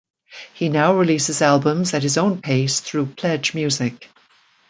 [0.55, 4.05] He now releases albums at his own pace through PledgeMusic.